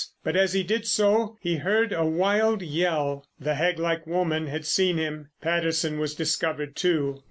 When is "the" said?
3.39-3.53